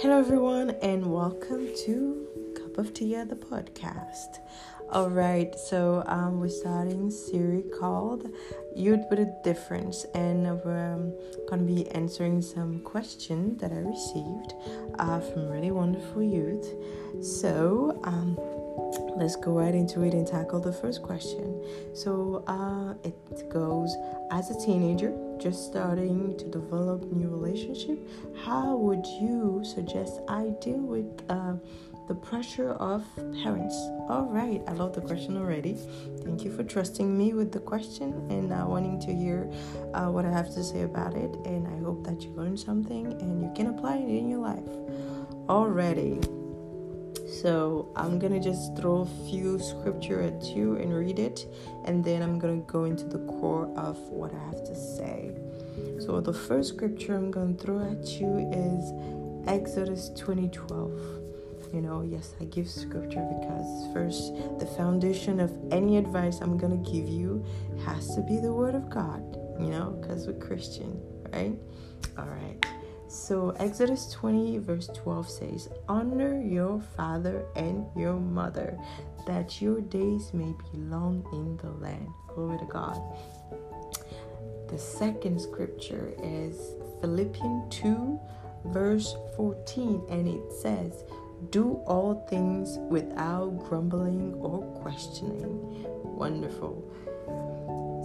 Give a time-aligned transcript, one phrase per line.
[0.00, 2.26] Hello, everyone, and welcome to
[2.56, 4.38] Cup of Tia, the podcast.
[4.90, 8.26] All right, so um, we're starting a series called
[8.74, 11.12] Youth with a Difference, and we're um,
[11.50, 14.54] gonna be answering some questions that I received
[14.98, 16.66] uh, from really wonderful youth.
[17.22, 18.38] So, um,
[19.16, 21.62] let's go right into it and tackle the first question.
[21.94, 23.94] So uh, it goes
[24.30, 27.98] as a teenager, just starting to develop new relationship.
[28.44, 31.54] How would you suggest I deal with uh,
[32.08, 33.04] the pressure of
[33.42, 33.76] parents?
[34.08, 35.76] All right, I love the question already.
[36.24, 39.50] Thank you for trusting me with the question and uh, wanting to hear
[39.94, 41.34] uh, what I have to say about it.
[41.44, 44.68] And I hope that you learned something and you can apply it in your life.
[45.48, 46.20] Already.
[47.30, 51.46] So I'm gonna just throw a few scripture at you and read it,
[51.84, 55.30] and then I'm gonna go into the core of what I have to say.
[56.00, 58.92] So the first scripture I'm gonna throw at you is
[59.46, 60.90] Exodus 20:12.
[61.72, 66.76] You know, yes, I give scripture because first, the foundation of any advice I'm gonna
[66.78, 67.44] give you
[67.84, 69.22] has to be the Word of God.
[69.60, 71.00] You know, because we're Christian,
[71.32, 71.54] right?
[72.18, 72.66] All right.
[73.10, 78.78] So, Exodus 20, verse 12 says, Honor your father and your mother,
[79.26, 82.06] that your days may be long in the land.
[82.28, 83.02] Glory to God.
[84.68, 88.20] The second scripture is Philippians 2,
[88.66, 91.02] verse 14, and it says,
[91.50, 95.84] Do all things without grumbling or questioning.
[96.04, 96.84] Wonderful.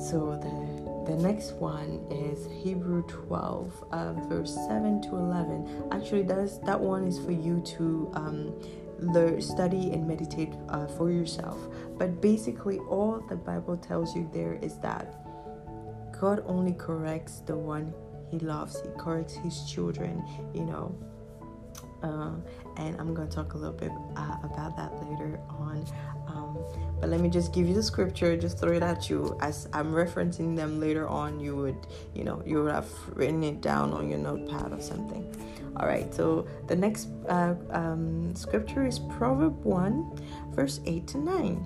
[0.09, 0.74] So, the
[1.05, 5.89] the next one is Hebrew 12, uh, verse 7 to 11.
[5.91, 8.53] Actually, that's, that one is for you to um,
[8.99, 11.59] learn, study and meditate uh, for yourself.
[11.97, 15.13] But basically, all the Bible tells you there is that
[16.19, 17.93] God only corrects the one
[18.31, 20.95] He loves, He corrects His children, you know.
[22.03, 22.35] Uh,
[22.77, 25.85] and I'm going to talk a little bit uh, about that later on.
[27.05, 29.37] But let me just give you the scripture, just throw it at you.
[29.39, 31.77] As I'm referencing them later on, you would,
[32.15, 35.23] you know, you would have written it down on your notepad or something.
[35.77, 40.19] All right, so the next uh, um, scripture is Proverb 1,
[40.53, 41.65] verse 8 to 9.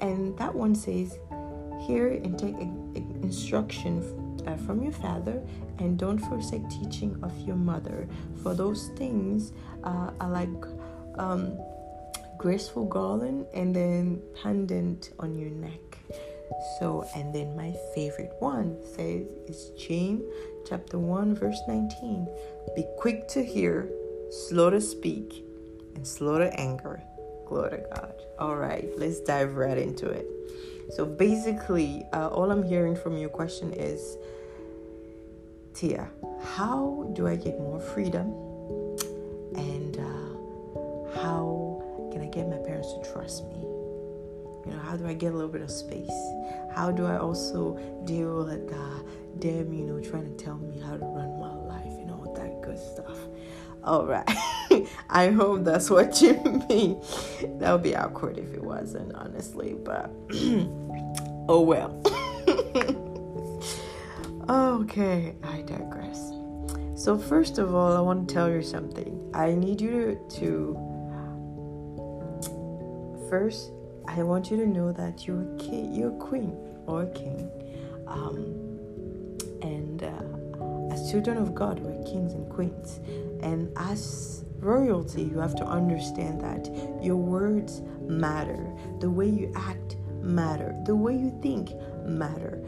[0.00, 1.20] And that one says,
[1.86, 2.56] Hear and take
[3.22, 4.02] instruction
[4.44, 5.40] uh, from your father,
[5.78, 8.08] and don't forsake teaching of your mother,
[8.42, 9.52] for those things
[9.84, 10.48] uh, are like
[11.16, 11.56] um,
[12.44, 15.96] graceful garland and then pendant on your neck.
[16.78, 20.22] So, and then my favorite one says is James
[20.68, 22.28] chapter 1, verse 19.
[22.76, 23.88] Be quick to hear,
[24.30, 25.42] slow to speak,
[25.94, 27.02] and slow to anger.
[27.46, 28.12] Glory to God.
[28.38, 30.26] All right, let's dive right into it.
[30.90, 34.18] So, basically, uh, all I'm hearing from your question is
[35.72, 36.10] Tia,
[36.42, 38.53] how do I get more freedom?
[42.94, 43.56] To trust me?
[44.66, 46.10] You know, how do I get a little bit of space?
[46.74, 49.02] How do I also deal with uh,
[49.36, 52.62] them, you know, trying to tell me how to run my life, know, all that
[52.62, 53.18] good stuff?
[53.82, 54.28] All right.
[55.10, 56.34] I hope that's what you
[56.68, 57.02] mean.
[57.58, 60.10] That would be awkward if it wasn't, honestly, but
[61.48, 62.00] oh well.
[64.48, 66.32] Okay, I digress.
[66.96, 69.30] So, first of all, I want to tell you something.
[69.32, 70.76] I need you to
[73.34, 73.72] first,
[74.06, 76.56] I want you to know that you're a king, you're a queen
[76.86, 77.50] or a king.
[78.06, 78.38] Um,
[79.60, 83.00] and uh, as children of God, we're kings and queens.
[83.42, 86.62] And as royalty, you have to understand that
[87.02, 91.72] your words matter, the way you act matter, the way you think
[92.06, 92.62] matter.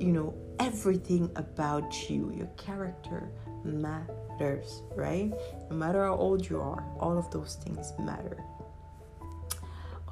[0.00, 3.28] You know, everything about you, your character
[3.64, 5.30] matters, right?
[5.68, 8.42] No matter how old you are, all of those things matter.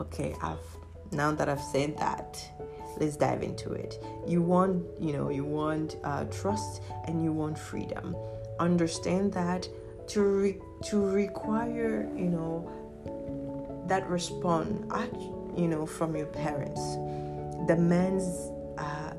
[0.01, 0.59] Okay, I've
[1.13, 2.43] now that I've said that,
[2.99, 4.03] let's dive into it.
[4.27, 8.17] You want, you know, you want uh, trust and you want freedom.
[8.59, 9.69] Understand that
[10.09, 14.85] to re- to require, you know, that response,
[15.57, 16.81] you know, from your parents
[17.67, 18.51] demands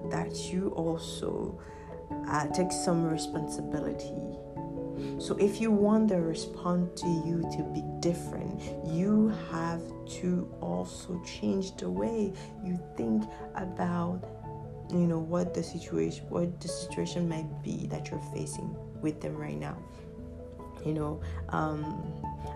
[0.09, 1.59] that you also
[2.27, 4.13] uh, take some responsibility.
[5.19, 9.81] So, if you want the response to you to be different, you have
[10.21, 12.33] to also change the way
[12.63, 13.23] you think
[13.55, 14.21] about,
[14.91, 19.35] you know, what the situation, what the situation might be that you're facing with them
[19.35, 19.77] right now.
[20.85, 21.19] you know
[21.49, 22.13] um,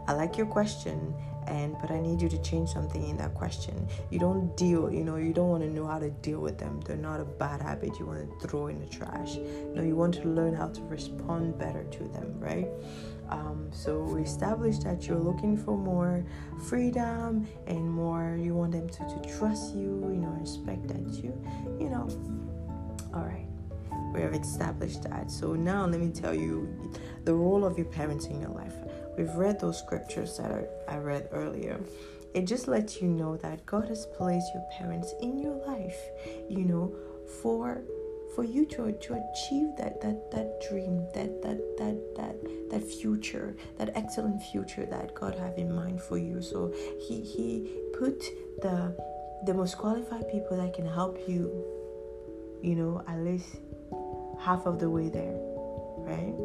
[0.07, 1.13] i like your question
[1.47, 3.87] and but i need you to change something in that question.
[4.09, 6.81] You don't deal you know you don't want to know how to deal with them.
[6.81, 9.37] They're not a bad habit you want to throw in the trash.
[9.73, 12.67] No you want to learn how to respond better to them right?
[13.29, 16.25] Um, so we established that you're looking for more
[16.67, 21.33] freedom and more you want them to, to trust you you know respect that you
[21.79, 22.07] you know.
[23.13, 23.48] All right
[24.13, 25.31] we have established that.
[25.31, 26.67] So now let me tell you
[27.25, 28.73] the role of your parents in your life.
[29.17, 31.79] We've read those scriptures that I read earlier.
[32.33, 35.99] It just lets you know that god has placed your parents in your life
[36.47, 36.95] you know
[37.41, 37.81] for
[38.35, 42.35] for you to, to achieve that that that dream that that that that
[42.69, 46.41] that future that excellent future that god have in mind for you.
[46.41, 48.23] So he he put
[48.61, 48.95] the
[49.45, 51.65] the most qualified people that can help you
[52.61, 53.57] you know at least
[54.39, 55.35] half of the way there
[55.99, 56.35] right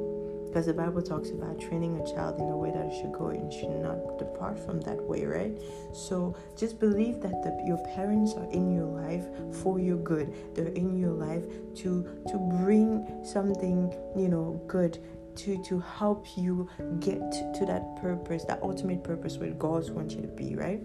[0.54, 3.26] because the Bible talks about training a child in the way that it should go
[3.30, 5.50] and should not depart from that way, right?
[5.92, 9.24] So just believe that the, your parents are in your life
[9.62, 10.32] for your good.
[10.54, 11.42] They're in your life
[11.82, 15.00] to to bring something, you know, good
[15.38, 16.68] to to help you
[17.00, 17.18] get
[17.58, 20.80] to that purpose, that ultimate purpose where God wants you to be, right?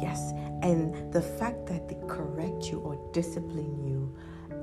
[0.00, 0.30] Yes,
[0.62, 4.14] and the fact that they correct you or discipline you,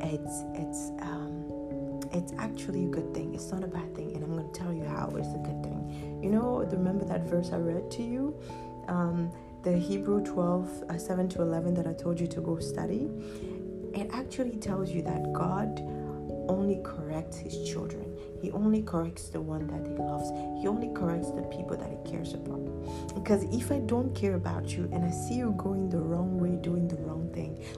[0.02, 3.34] it's it's um it's actually a good thing.
[3.36, 5.62] It's not a bad thing, and I'm going to tell you how it's a good
[5.64, 6.20] thing.
[6.24, 8.40] You know, remember that verse I read to you,
[8.88, 9.32] um,
[9.64, 13.10] the Hebrew 12 uh, 7 to 11 that I told you to go study.
[13.94, 15.82] It actually tells you that God
[16.48, 18.16] only corrects His children.
[18.42, 20.30] He only corrects the one that he loves.
[20.62, 22.64] He only corrects the people that he cares about.
[23.16, 26.56] Because if I don't care about you and I see you going the wrong way,
[26.62, 27.15] doing the wrong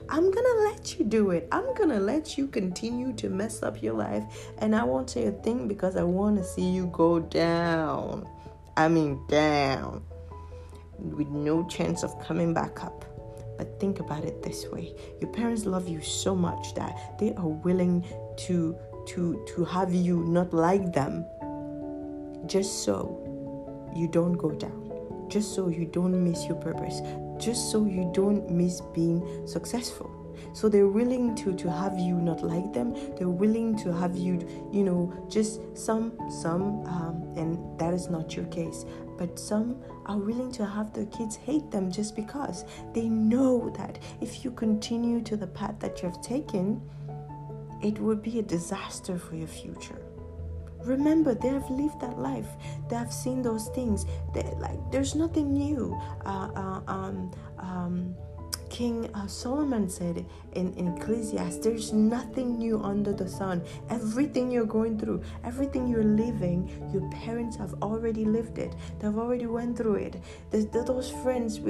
[0.08, 1.48] I'm gonna let you do it.
[1.50, 4.24] I'm gonna let you continue to mess up your life,
[4.58, 8.28] and I won't say a thing because I wanna see you go down.
[8.76, 10.02] I mean, down.
[10.98, 13.04] With no chance of coming back up.
[13.56, 17.48] But think about it this way your parents love you so much that they are
[17.48, 18.04] willing
[18.46, 18.76] to
[19.08, 21.24] to to have you not like them
[22.46, 23.18] just so
[23.96, 27.00] you don't go down just so you don't miss your purpose
[27.38, 30.14] just so you don't miss being successful.
[30.52, 32.94] So they're willing to to have you not like them.
[33.16, 34.34] They're willing to have you
[34.72, 38.84] you know just some some um, and that is not your case.
[39.18, 39.76] But some
[40.06, 42.64] are willing to have their kids hate them just because.
[42.94, 46.80] They know that if you continue to the path that you have taken
[47.80, 50.07] it would be a disaster for your future.
[50.84, 52.48] Remember, they have lived that life.
[52.88, 54.06] They have seen those things.
[54.34, 55.98] They like there's nothing new.
[56.24, 58.16] Uh, uh, um, um,
[58.70, 63.62] King uh, Solomon said in, in Ecclesiastes, there's nothing new under the sun.
[63.90, 68.74] Everything you're going through, everything you're living, your parents have already lived it.
[68.98, 70.22] They've already went through it.
[70.50, 71.60] The, the, those friends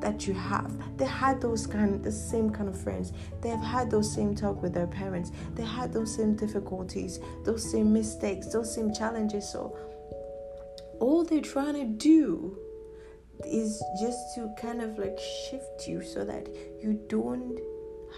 [0.00, 3.12] that you have, they had those kind, the same kind of friends.
[3.40, 5.32] They have had those same talk with their parents.
[5.54, 9.48] They had those same difficulties, those same mistakes, those same challenges.
[9.48, 9.76] So
[11.00, 12.58] all they're trying to do
[13.44, 16.48] is just to kind of like shift you so that
[16.80, 17.60] you don't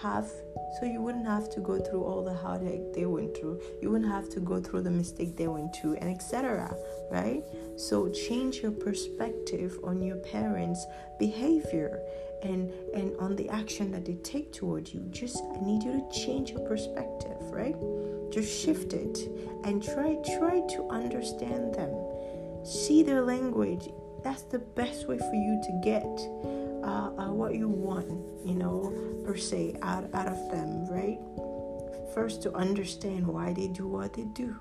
[0.03, 0.31] have
[0.79, 3.61] so you wouldn't have to go through all the heartache they went through.
[3.81, 6.75] You wouldn't have to go through the mistake they went through and etc
[7.11, 7.43] right?
[7.77, 10.87] So change your perspective on your parents
[11.19, 12.01] behavior
[12.43, 15.01] and and on the action that they take toward you.
[15.11, 17.77] Just i need you to change your perspective right?
[18.31, 19.19] Just shift it
[19.65, 21.93] and try try to understand them.
[22.65, 23.89] See their language
[24.23, 26.05] that's the best way for you to get
[26.83, 28.09] uh, uh, what you want,
[28.47, 28.93] you know,
[29.25, 31.19] per se, out, out of them, right?
[32.15, 34.57] First, to understand why they do what they do.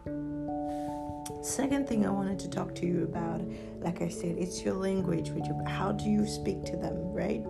[1.41, 3.41] Second thing I wanted to talk to you about,
[3.79, 5.29] like I said, it's your language.
[5.31, 7.45] Which how do you speak to them, right?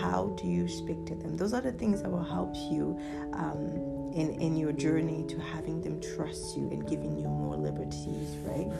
[0.00, 1.36] How do you speak to them?
[1.36, 2.98] Those are the things that will help you
[3.32, 8.36] um, in in your journey to having them trust you and giving you more liberties,
[8.44, 8.70] right?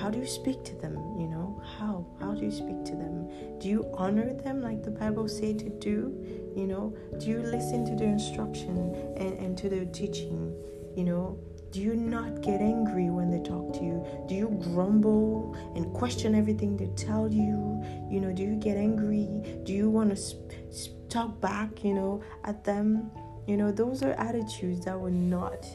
[0.00, 1.60] How do you speak to them you know?
[1.78, 2.06] How?
[2.20, 3.28] How do you speak to them?
[3.58, 6.96] Do you honor them like the bible say to do you know?
[7.18, 10.54] Do you listen to their instruction and, and to their teaching
[10.96, 11.38] you know?
[11.70, 14.04] Do you not get angry when they talk to you?
[14.26, 17.84] Do you grumble and question everything they tell you?
[18.10, 19.28] You know do you get angry?
[19.64, 23.10] Do you want to sp- sp- talk back you know at them?
[23.46, 25.66] You know those are attitudes that were not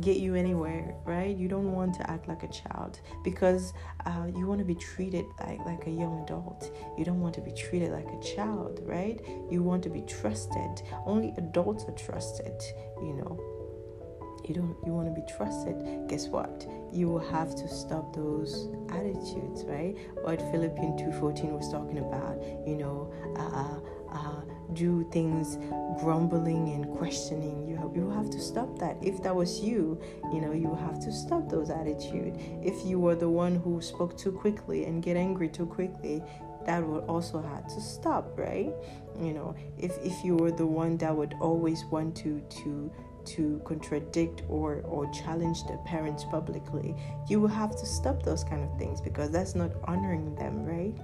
[0.00, 1.36] get you anywhere, right?
[1.36, 3.72] You don't want to act like a child because
[4.06, 6.70] uh, you want to be treated like like a young adult.
[6.96, 9.20] You don't want to be treated like a child, right?
[9.50, 10.82] You want to be trusted.
[11.06, 12.60] Only adults are trusted,
[13.00, 13.38] you know.
[14.48, 15.76] you don't you want to be trusted
[16.08, 21.98] guess what you will have to stop those attitudes right what philippians 2.14 was talking
[21.98, 22.36] about
[22.66, 23.80] you know uh,
[24.18, 24.40] uh,
[24.74, 25.58] do things
[26.00, 28.96] grumbling and questioning you have, you have to stop that.
[29.02, 30.00] If that was you
[30.32, 32.34] you know you have to stop those attitude.
[32.62, 36.22] If you were the one who spoke too quickly and get angry too quickly
[36.66, 38.72] that would also have to stop right?
[39.18, 42.90] You know if if you were the one that would always want to to
[43.34, 46.94] to contradict or or challenge the parents publicly
[47.28, 50.96] you will have to stop those kind of things because that's not honoring them right?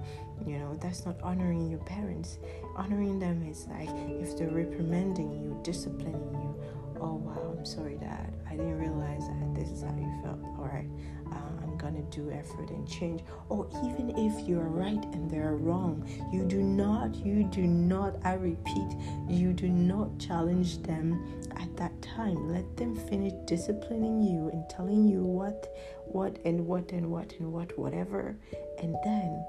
[0.45, 2.39] You know that's not honoring your parents.
[2.75, 3.89] Honoring them is like
[4.21, 6.55] if they're reprimanding you disciplining you.
[6.99, 8.33] Oh wow i'm sorry dad.
[8.47, 10.39] I didn't realize that this is how you felt.
[10.59, 10.89] All right
[11.31, 13.21] uh, i'm gonna do effort and change.
[13.49, 18.33] Or even if you're right and they're wrong you do not you do not i
[18.33, 18.91] repeat
[19.27, 21.23] you do not challenge them
[21.75, 26.91] at that time let them finish disciplining you and telling you what what and what
[26.91, 28.35] and what and what whatever
[28.81, 29.45] and then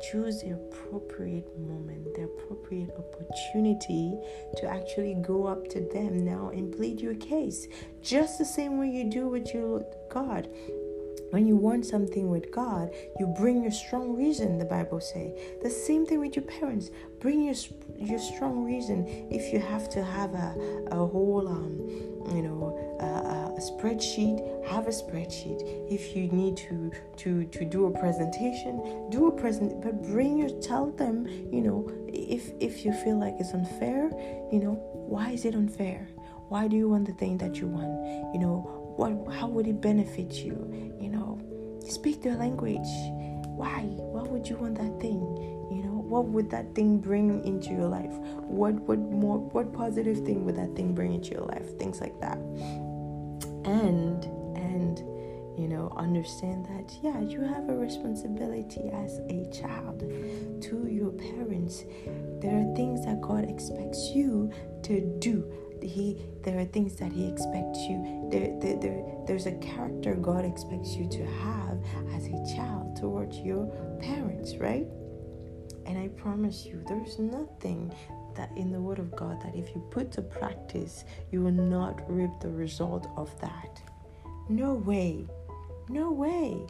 [0.00, 4.16] choose the appropriate moment, the appropriate opportunity
[4.56, 7.66] to actually go up to them now and plead your case.
[8.00, 10.48] Just the same way you do with your God.
[11.30, 15.58] When you want something with God, you bring your strong reason, the Bible say.
[15.62, 16.90] The same thing with your parents.
[17.20, 17.54] Bring your
[17.98, 19.06] your strong reason.
[19.30, 20.54] If you have to have a,
[20.90, 21.86] a whole um,
[22.34, 25.60] you know, uh, a spreadsheet, have a spreadsheet.
[25.90, 29.82] If you need to to to do a presentation, do a present.
[29.82, 34.10] But bring your tell them, you know, if if you feel like it's unfair,
[34.50, 36.08] you know, why is it unfair?
[36.48, 37.92] Why do you want the thing that you want?
[38.32, 40.56] You know, what how would it benefit you
[41.00, 41.17] you know
[41.90, 42.88] speak their language.
[43.46, 43.82] Why?
[43.82, 45.20] Why would you want that thing?
[45.70, 48.12] You know what would that thing bring into your life?
[48.46, 51.78] What what more what positive thing would that thing bring into your life?
[51.78, 52.38] Things like that.
[53.64, 54.24] And
[54.56, 54.98] and
[55.58, 60.00] you know understand that yeah you have a responsibility as a child
[60.62, 61.84] to your parents.
[62.40, 64.50] There are things that god expects you
[64.84, 69.52] to do he there are things that he expects you there, there, there there's a
[69.58, 71.78] character god expects you to have
[72.14, 73.66] as a child towards your
[74.00, 74.86] parents right?
[75.86, 77.92] And i promise you there's nothing
[78.36, 82.02] that in the word of god that if you put to practice you will not
[82.10, 83.82] reap the result of that.
[84.48, 85.26] No way.
[85.88, 86.66] No way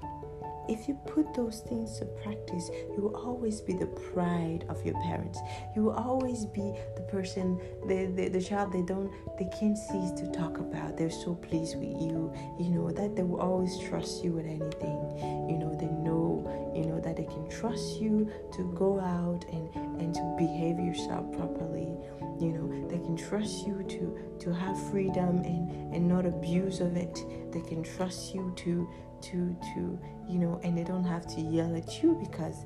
[0.68, 4.94] if you put those things to practice, you will always be the pride of your
[5.02, 5.38] parents.
[5.74, 10.12] You will always be the person, the, the, the child they don't, they can't cease
[10.20, 10.96] to talk about.
[10.96, 15.48] They're so pleased with you, you know, that they will always trust you with anything.
[15.48, 19.74] You know, they know, you know, that they can trust you to go out and,
[20.00, 21.96] and to behave yourself properly.
[22.38, 26.96] You know, they can trust you to, to have freedom and, and not abuse of
[26.96, 27.18] it.
[27.52, 28.88] They can trust you to
[29.22, 29.98] to to
[30.28, 32.64] you know and they don't have to yell at you because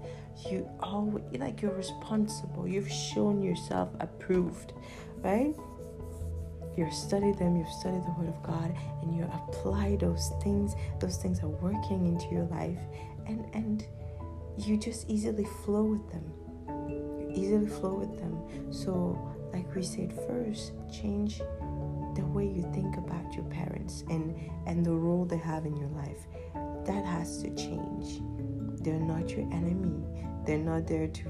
[0.50, 2.66] you always like you're responsible.
[2.66, 4.72] You've shown yourself approved
[5.18, 5.54] right?
[6.76, 11.18] You've studied them you've studied the word of god and you apply those things those
[11.18, 12.80] things are working into your life
[13.26, 13.86] and and
[14.58, 16.32] you just easily flow with them.
[16.88, 18.72] You easily flow with them.
[18.72, 19.18] So
[19.52, 21.38] like we said first change
[22.14, 24.34] the way you think about your parents and
[24.66, 26.26] and the role they have in your life
[26.86, 28.20] that has to change.
[28.82, 30.04] They're not your enemy.
[30.46, 31.22] They're not there to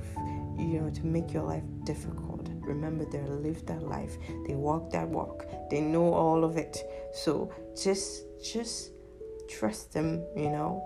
[0.59, 2.49] you know to make your life difficult.
[2.61, 4.17] Remember they live that life.
[4.47, 5.47] They walk that walk.
[5.71, 6.83] They know all of it.
[7.13, 8.93] So just just
[9.49, 10.83] trust them you know?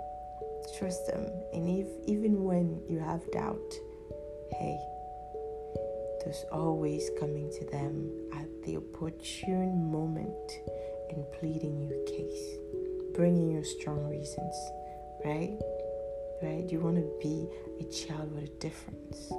[0.79, 1.31] Trust them.
[1.53, 3.75] And if even when you have doubt
[4.53, 4.79] hey
[6.25, 10.53] there's always coming to them at the opportune moment
[11.11, 12.59] and pleading your case
[13.17, 14.55] bringing your strong reasons,
[15.25, 15.59] right?
[16.43, 16.71] Right?
[16.71, 17.49] You want to be
[17.81, 19.31] a child with a difference.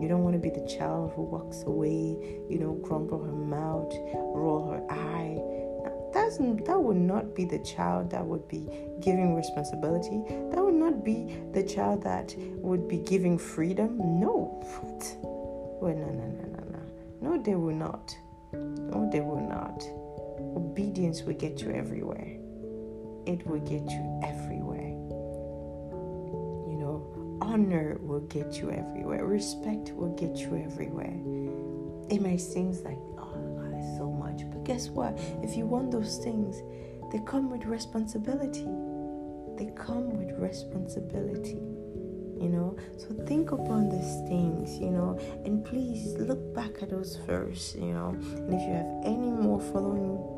[0.00, 2.18] You don't want to be the child who walks away,
[2.50, 5.38] you know, grumble her mouth, roll her eye.
[6.12, 8.68] That's, that would not be the child that would be
[9.00, 10.22] giving responsibility.
[10.50, 13.98] That would not be the child that would be giving freedom.
[14.18, 14.60] No.
[15.80, 17.36] Well, no, no, no, no, no.
[17.36, 18.16] No, they will not.
[18.52, 19.84] No, they will not.
[20.56, 22.35] Obedience will get you everywhere
[23.26, 24.90] it will get you everywhere.
[26.68, 31.16] You know, honor will get you everywhere, respect will get you everywhere.
[32.08, 34.48] It may seem like, oh, God, so much.
[34.50, 35.18] But guess what?
[35.42, 36.62] If you want those things,
[37.12, 38.66] they come with responsibility.
[39.58, 41.60] They come with responsibility
[42.38, 47.16] you know so think upon these things you know and please look back at those
[47.26, 50.35] verses you know and if you have any more following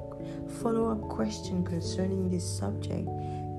[0.63, 3.09] follow up question concerning this subject,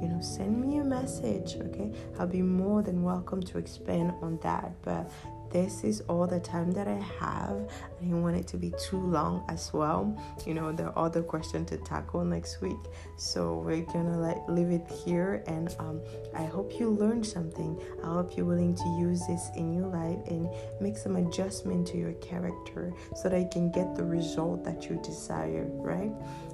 [0.01, 1.91] you know, send me a message, okay?
[2.17, 4.71] I'll be more than welcome to expand on that.
[4.81, 5.11] But
[5.51, 7.69] this is all the time that I have.
[7.99, 10.15] I didn't want it to be too long as well.
[10.45, 12.77] You know, there are other questions to tackle next week.
[13.17, 16.01] So we're gonna like leave it here and um,
[16.35, 17.79] I hope you learned something.
[18.03, 21.97] I hope you're willing to use this in your life and make some adjustment to
[21.97, 26.11] your character so that you can get the result that you desire, right?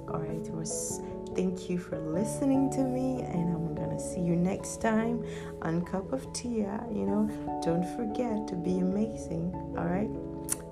[0.08, 1.00] All right, it was
[1.34, 5.24] thank you for listening to me and I'm gonna see you next time
[5.62, 6.80] on Cup of Tia.
[6.82, 7.28] Uh, you know,
[7.64, 9.52] don't forget to be amazing.
[9.76, 10.10] All right,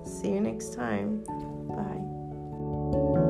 [0.05, 1.23] see you next time.
[1.67, 3.24] Bye.